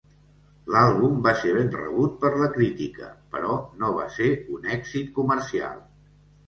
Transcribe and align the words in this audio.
L'àlbum 0.75 1.19
va 1.27 1.33
ser 1.41 1.51
ben 1.57 1.69
rebut 1.75 2.17
per 2.25 2.31
la 2.45 2.49
crítica, 2.57 3.13
però 3.37 3.61
no 3.83 3.95
va 4.01 4.09
ser 4.19 4.35
un 4.59 4.69
èxit 4.79 5.15
comercial. 5.21 5.83